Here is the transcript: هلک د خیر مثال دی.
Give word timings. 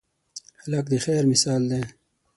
هلک 0.61 0.85
د 0.91 0.93
خیر 1.05 1.23
مثال 1.31 1.61
دی. 1.71 1.81